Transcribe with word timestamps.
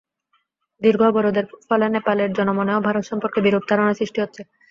দীর্ঘ 0.81 1.01
অবরোধের 1.09 1.45
ফলে 1.67 1.87
নেপালের 1.95 2.29
জনমনেও 2.37 2.85
ভারত 2.87 3.03
সম্পর্কে 3.11 3.39
বিরূপ 3.45 3.63
ধারণা 3.69 3.93
সৃষ্টি 3.99 4.19
হচ্ছে। 4.21 4.41